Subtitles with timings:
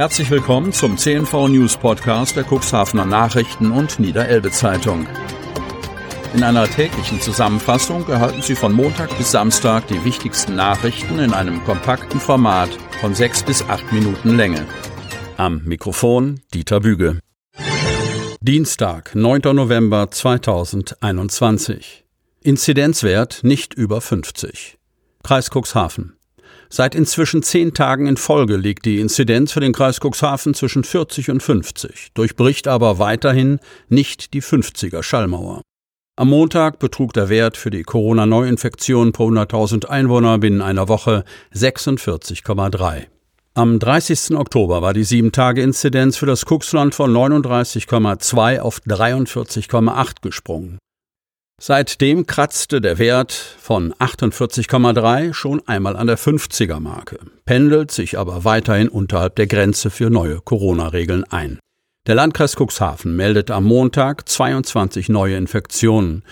[0.00, 5.06] Herzlich willkommen zum CNV News Podcast der Cuxhavener Nachrichten und Niederelbe Zeitung.
[6.32, 11.62] In einer täglichen Zusammenfassung erhalten Sie von Montag bis Samstag die wichtigsten Nachrichten in einem
[11.64, 12.70] kompakten Format
[13.02, 14.66] von sechs bis acht Minuten Länge.
[15.36, 17.18] Am Mikrofon Dieter Büge.
[18.40, 19.54] Dienstag, 9.
[19.54, 22.06] November 2021.
[22.40, 24.78] Inzidenzwert nicht über 50.
[25.22, 26.16] Kreis Cuxhaven.
[26.72, 31.30] Seit inzwischen zehn Tagen in Folge liegt die Inzidenz für den Kreis Cuxhaven zwischen 40
[31.30, 33.58] und 50, durchbricht aber weiterhin
[33.88, 35.62] nicht die 50er Schallmauer.
[36.16, 43.06] Am Montag betrug der Wert für die Corona-Neuinfektion pro 100.000 Einwohner binnen einer Woche 46,3.
[43.54, 44.36] Am 30.
[44.36, 50.78] Oktober war die 7-Tage-Inzidenz für das Cuxland von 39,2 auf 43,8 gesprungen.
[51.62, 58.46] Seitdem kratzte der Wert von 48,3 schon einmal an der 50er Marke, pendelt sich aber
[58.46, 61.58] weiterhin unterhalb der Grenze für neue Corona-Regeln ein.
[62.06, 66.24] Der Landkreis Cuxhaven meldet am Montag 22 neue Infektionen.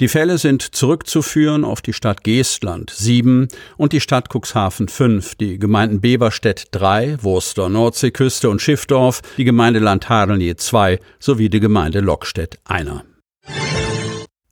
[0.00, 5.58] Die Fälle sind zurückzuführen auf die Stadt Geestland 7 und die Stadt Cuxhaven 5, die
[5.58, 12.58] Gemeinden Beverstedt 3, Wurster, Nordseeküste und Schiffdorf, die Gemeinde Landhadeln 2 sowie die Gemeinde Lockstedt
[12.64, 13.09] 1.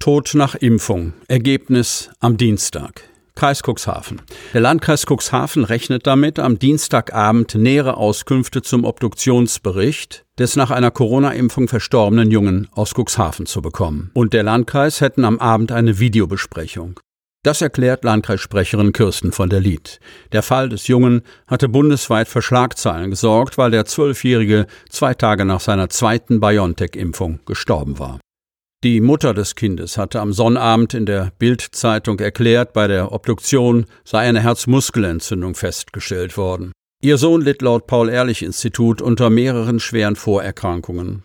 [0.00, 1.12] Tod nach Impfung.
[1.26, 3.02] Ergebnis am Dienstag.
[3.34, 4.22] Kreis Cuxhaven.
[4.54, 11.66] Der Landkreis Cuxhaven rechnet damit, am Dienstagabend nähere Auskünfte zum Obduktionsbericht des nach einer Corona-Impfung
[11.66, 14.12] verstorbenen Jungen aus Cuxhaven zu bekommen.
[14.14, 17.00] Und der Landkreis hätten am Abend eine Videobesprechung.
[17.42, 19.98] Das erklärt Landkreissprecherin Kirsten von der Lied.
[20.30, 25.60] Der Fall des Jungen hatte bundesweit für Schlagzeilen gesorgt, weil der Zwölfjährige zwei Tage nach
[25.60, 28.20] seiner zweiten BioNTech-Impfung gestorben war.
[28.84, 34.20] Die Mutter des Kindes hatte am Sonnabend in der Bild-Zeitung erklärt, bei der Obduktion sei
[34.20, 36.70] eine Herzmuskelentzündung festgestellt worden.
[37.02, 41.24] Ihr Sohn litt laut Paul-Ehrlich-Institut unter mehreren schweren Vorerkrankungen,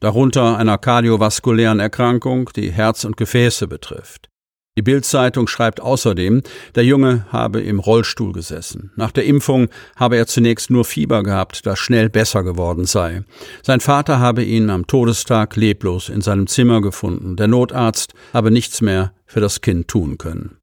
[0.00, 4.29] darunter einer kardiovaskulären Erkrankung, die Herz und Gefäße betrifft.
[4.80, 6.40] Die Bild-Zeitung schreibt außerdem,
[6.74, 8.92] der Junge habe im Rollstuhl gesessen.
[8.96, 13.22] Nach der Impfung habe er zunächst nur Fieber gehabt, das schnell besser geworden sei.
[13.62, 17.36] Sein Vater habe ihn am Todestag leblos in seinem Zimmer gefunden.
[17.36, 20.59] Der Notarzt habe nichts mehr für das Kind tun können.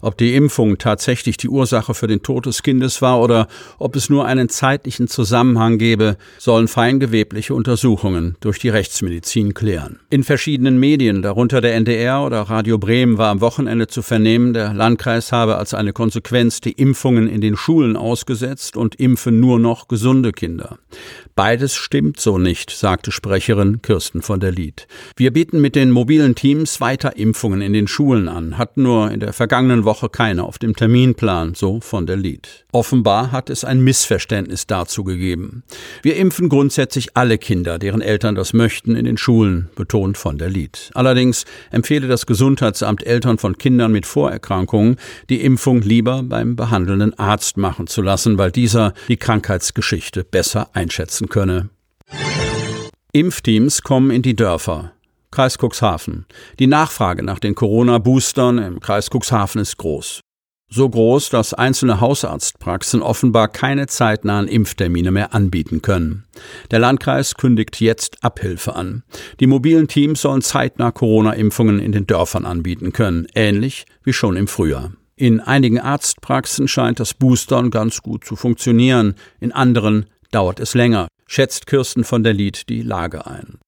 [0.00, 3.48] Ob die Impfung tatsächlich die Ursache für den Tod des Kindes war oder
[3.78, 10.00] ob es nur einen zeitlichen Zusammenhang gebe, sollen feingewebliche Untersuchungen durch die Rechtsmedizin klären.
[10.10, 14.74] In verschiedenen Medien, darunter der NDR oder Radio Bremen, war am Wochenende zu vernehmen, der
[14.74, 19.88] Landkreis habe als eine Konsequenz die Impfungen in den Schulen ausgesetzt und impfen nur noch
[19.88, 20.78] gesunde Kinder.
[21.34, 24.88] Beides stimmt so nicht, sagte Sprecherin Kirsten von der Lied.
[25.16, 29.20] Wir bieten mit den mobilen Teams weiter Impfungen in den Schulen an, hatten nur in
[29.20, 32.64] der vergangenen Woche keine auf dem Terminplan, so von der Lied.
[32.70, 35.64] Offenbar hat es ein Missverständnis dazu gegeben.
[36.02, 40.48] Wir impfen grundsätzlich alle Kinder, deren Eltern das möchten, in den Schulen, betont von der
[40.48, 40.92] Lied.
[40.94, 44.94] Allerdings empfehle das Gesundheitsamt Eltern von Kindern mit Vorerkrankungen,
[45.28, 51.28] die Impfung lieber beim behandelnden Arzt machen zu lassen, weil dieser die Krankheitsgeschichte besser einschätzen
[51.28, 51.68] könne.
[53.10, 54.92] Impfteams kommen in die Dörfer.
[55.38, 56.26] Kreis Cuxhaven.
[56.58, 60.18] Die Nachfrage nach den Corona-Boostern im Kreis Cuxhaven ist groß.
[60.68, 66.24] So groß, dass einzelne Hausarztpraxen offenbar keine zeitnahen Impftermine mehr anbieten können.
[66.72, 69.04] Der Landkreis kündigt jetzt Abhilfe an.
[69.38, 74.48] Die mobilen Teams sollen zeitnah Corona-Impfungen in den Dörfern anbieten können, ähnlich wie schon im
[74.48, 74.90] Frühjahr.
[75.14, 81.06] In einigen Arztpraxen scheint das Boostern ganz gut zu funktionieren, in anderen dauert es länger,
[81.28, 83.60] schätzt Kirsten von der Lied die Lage ein.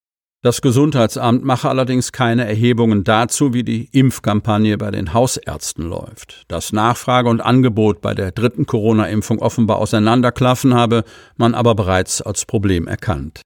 [0.42, 6.44] Das Gesundheitsamt mache allerdings keine Erhebungen dazu, wie die Impfkampagne bei den Hausärzten läuft.
[6.48, 11.04] Dass Nachfrage und Angebot bei der dritten Corona-Impfung offenbar auseinanderklaffen habe,
[11.36, 13.42] man aber bereits als Problem erkannt.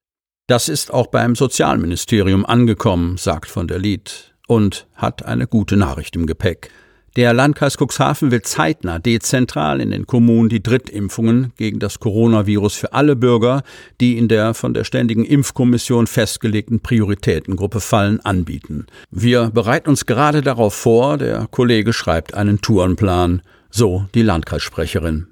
[0.47, 6.15] Das ist auch beim Sozialministerium angekommen, sagt von der Lied, und hat eine gute Nachricht
[6.15, 6.71] im Gepäck.
[7.17, 12.93] Der Landkreis Cuxhaven will zeitnah dezentral in den Kommunen die Drittimpfungen gegen das Coronavirus für
[12.93, 13.63] alle Bürger,
[14.01, 18.87] die in der von der Ständigen Impfkommission festgelegten Prioritätengruppe fallen, anbieten.
[19.13, 25.29] Wir bereiten uns gerade darauf vor, der Kollege schreibt einen Tourenplan, so die Landkreissprecherin.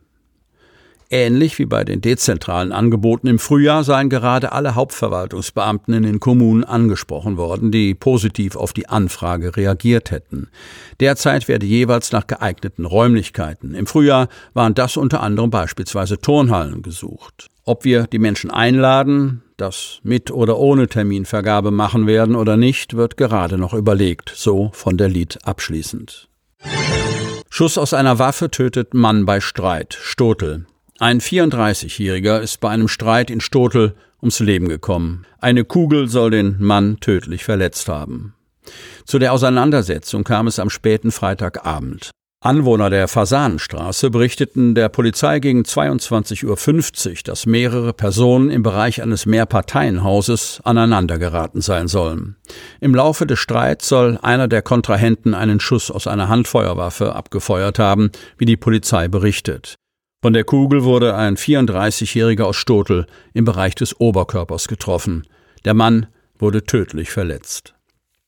[1.14, 6.64] Ähnlich wie bei den dezentralen Angeboten im Frühjahr seien gerade alle Hauptverwaltungsbeamten in den Kommunen
[6.64, 10.48] angesprochen worden, die positiv auf die Anfrage reagiert hätten.
[11.00, 13.74] Derzeit werde jeweils nach geeigneten Räumlichkeiten.
[13.74, 17.48] Im Frühjahr waren das unter anderem beispielsweise Turnhallen gesucht.
[17.66, 23.18] Ob wir die Menschen einladen, das mit oder ohne Terminvergabe machen werden oder nicht, wird
[23.18, 26.30] gerade noch überlegt, so von der Lied abschließend.
[27.50, 29.92] Schuss aus einer Waffe tötet Mann bei Streit.
[30.00, 30.64] Stotel.
[31.02, 35.26] Ein 34-Jähriger ist bei einem Streit in Stotel ums Leben gekommen.
[35.40, 38.34] Eine Kugel soll den Mann tödlich verletzt haben.
[39.04, 42.12] Zu der Auseinandersetzung kam es am späten Freitagabend.
[42.40, 49.26] Anwohner der Fasanenstraße berichteten der Polizei gegen 22.50 Uhr, dass mehrere Personen im Bereich eines
[49.26, 52.36] Mehrparteienhauses aneinandergeraten sein sollen.
[52.80, 58.12] Im Laufe des Streits soll einer der Kontrahenten einen Schuss aus einer Handfeuerwaffe abgefeuert haben,
[58.38, 59.74] wie die Polizei berichtet.
[60.22, 65.26] Von der Kugel wurde ein 34-Jähriger aus Stotel im Bereich des Oberkörpers getroffen.
[65.64, 66.06] Der Mann
[66.38, 67.74] wurde tödlich verletzt.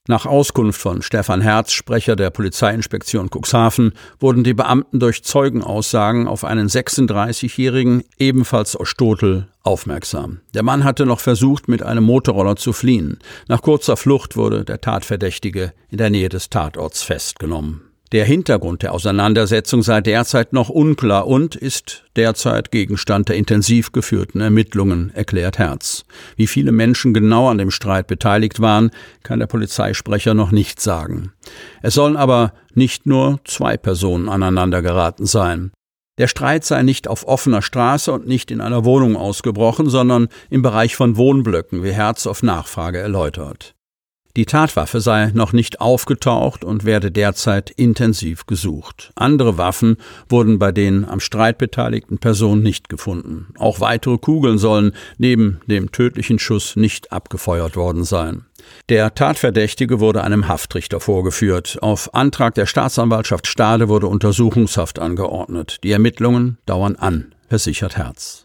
[0.05, 6.43] Nach Auskunft von Stefan Herz, Sprecher der Polizeiinspektion Cuxhaven, wurden die Beamten durch Zeugenaussagen auf
[6.43, 10.41] einen 36-Jährigen, ebenfalls aus Stotel, aufmerksam.
[10.53, 13.19] Der Mann hatte noch versucht, mit einem Motorroller zu fliehen.
[13.47, 17.94] Nach kurzer Flucht wurde der Tatverdächtige in der Nähe des Tatorts festgenommen.
[18.11, 24.41] Der Hintergrund der Auseinandersetzung sei derzeit noch unklar und ist derzeit Gegenstand der intensiv geführten
[24.41, 26.05] Ermittlungen, erklärt Herz.
[26.35, 28.91] Wie viele Menschen genau an dem Streit beteiligt waren,
[29.23, 31.31] kann der Polizeisprecher noch nicht sagen.
[31.81, 35.71] Es sollen aber nicht nur zwei Personen aneinander geraten sein.
[36.17, 40.61] Der Streit sei nicht auf offener Straße und nicht in einer Wohnung ausgebrochen, sondern im
[40.61, 43.75] Bereich von Wohnblöcken, wie Herz auf Nachfrage erläutert.
[44.35, 49.13] Die Tatwaffe sei noch nicht aufgetaucht und werde derzeit intensiv gesucht.
[49.15, 49.95] Andere Waffen
[50.27, 53.47] wurden bei den am Streit beteiligten Personen nicht gefunden.
[53.57, 58.45] Auch weitere Kugeln sollen neben dem tödlichen Schuss nicht abgefeuert worden sein.
[58.89, 61.77] Der Tatverdächtige wurde einem Haftrichter vorgeführt.
[61.81, 65.77] Auf Antrag der Staatsanwaltschaft Stade wurde Untersuchungshaft angeordnet.
[65.83, 68.44] Die Ermittlungen dauern an, versichert Herz.